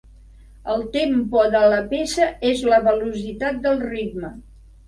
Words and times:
El 0.75 0.79
tempo 0.95 1.43
de 1.57 1.61
la 1.73 1.83
peça 1.93 2.31
és 2.53 2.65
la 2.73 2.81
velocitat 2.89 3.61
del 3.67 3.79
ritme. 3.93 4.37